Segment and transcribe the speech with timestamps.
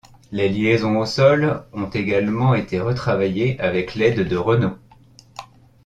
[0.31, 4.75] Les liaisons au sol ont également été retravaillées avec l'aide de Renault.